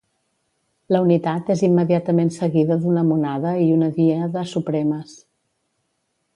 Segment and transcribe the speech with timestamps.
[0.95, 5.17] La Unitat és immediatament seguida d'una monada i una díada supremes.